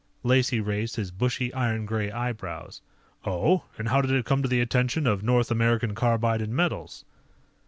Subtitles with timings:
[0.23, 2.81] Lacey raised his bushy, iron gray eyebrows.
[3.23, 3.65] "Oh?
[3.77, 7.05] And how did it come to the attention of North American Carbide & Metals?"